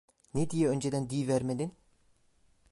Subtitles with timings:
[0.33, 1.77] Ne diye önceden diyivermedin!